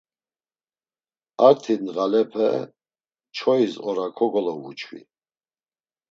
Arti 1.47 1.73
ndğalepe 1.83 2.49
çoyis 3.37 3.75
ora 3.87 4.07
kogolovuçvi. 4.17 4.99